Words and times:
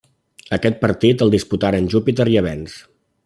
Aquest 0.55 0.79
partit 0.85 1.21
el 1.27 1.33
disputaren 1.37 1.91
Júpiter 1.95 2.29
i 2.33 2.39
Avenç. 2.45 2.79